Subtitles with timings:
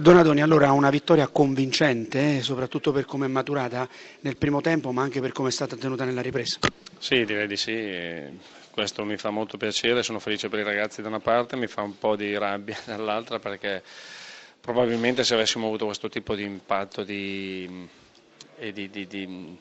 [0.00, 3.86] Donatoni, allora una vittoria convincente, eh, soprattutto per come è maturata
[4.20, 6.58] nel primo tempo, ma anche per come è stata tenuta nella ripresa.
[6.98, 8.50] Sì, direi di sì.
[8.70, 11.82] Questo mi fa molto piacere, sono felice per i ragazzi da una parte, mi fa
[11.82, 13.82] un po' di rabbia dall'altra perché
[14.58, 17.86] probabilmente se avessimo avuto questo tipo di impatto di,
[18.72, 19.58] di, di, di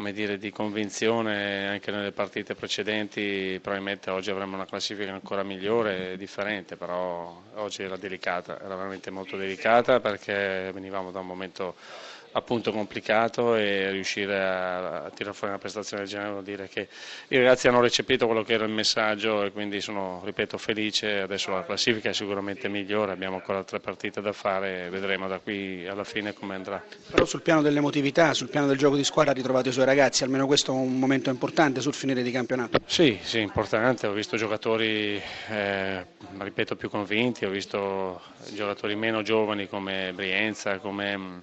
[0.00, 6.12] come dire, di convinzione anche nelle partite precedenti, probabilmente oggi avremmo una classifica ancora migliore
[6.12, 11.74] e differente, però oggi era delicata, era veramente molto delicata perché venivamo da un momento
[12.32, 16.88] appunto complicato e riuscire a, a tirare fuori una prestazione del genere vuol dire che
[17.28, 21.50] i ragazzi hanno recepito quello che era il messaggio e quindi sono, ripeto, felice, adesso
[21.50, 25.86] la classifica è sicuramente migliore, abbiamo ancora tre partite da fare e vedremo da qui
[25.86, 26.82] alla fine come andrà.
[27.10, 30.22] Però sul piano dell'emotività, sul piano del gioco di squadra ha ritrovato i suoi ragazzi,
[30.22, 32.78] almeno questo è un momento importante sul finire di campionato.
[32.86, 36.06] Sì, sì, importante, ho visto giocatori, eh,
[36.38, 38.20] ripeto, più convinti, ho visto
[38.52, 41.38] giocatori meno giovani come Brienza, come mm,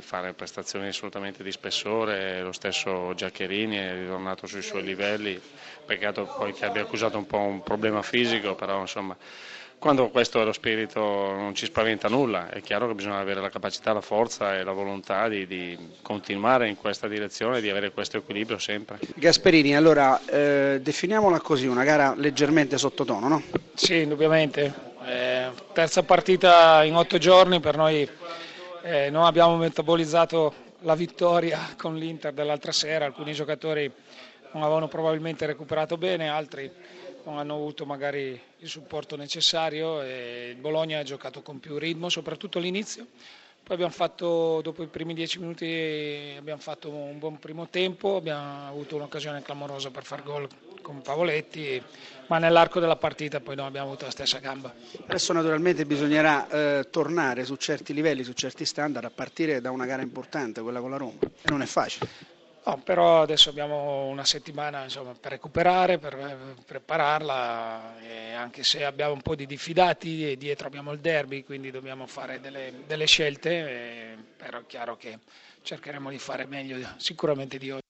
[0.00, 5.40] Fare prestazioni assolutamente di spessore, lo stesso Giaccherini è ritornato sui suoi livelli,
[5.84, 9.16] peccato poi che abbia accusato un po' un problema fisico, però insomma
[9.82, 13.50] quando questo è lo spirito non ci spaventa nulla, è chiaro che bisogna avere la
[13.50, 18.16] capacità, la forza e la volontà di, di continuare in questa direzione, di avere questo
[18.16, 19.00] equilibrio sempre.
[19.16, 23.42] Gasperini, allora eh, definiamola così, una gara leggermente sottotono, no?
[23.74, 24.72] Sì, indubbiamente.
[25.04, 28.08] Eh, terza partita in otto giorni per noi
[28.82, 33.90] eh, non abbiamo metabolizzato la vittoria con l'Inter dell'altra sera, alcuni giocatori
[34.52, 36.70] non avevano probabilmente recuperato bene, altri
[37.24, 42.08] non hanno avuto magari il supporto necessario e il Bologna ha giocato con più ritmo,
[42.08, 43.06] soprattutto all'inizio.
[43.64, 48.66] Poi abbiamo fatto, dopo i primi dieci minuti, abbiamo fatto un buon primo tempo, abbiamo
[48.66, 50.48] avuto un'occasione clamorosa per far gol
[50.82, 51.80] con Pavoletti,
[52.26, 54.74] ma nell'arco della partita poi non abbiamo avuto la stessa gamba.
[55.06, 59.86] Adesso naturalmente bisognerà eh, tornare su certi livelli, su certi standard, a partire da una
[59.86, 61.18] gara importante, quella con la Roma.
[61.44, 62.31] Non è facile.
[62.64, 67.96] No, però adesso abbiamo una settimana insomma, per recuperare, per eh, prepararla,
[68.36, 72.38] anche se abbiamo un po' di diffidati e dietro abbiamo il derby, quindi dobbiamo fare
[72.40, 75.18] delle, delle scelte, però è chiaro che
[75.62, 77.81] cercheremo di fare meglio sicuramente di oggi.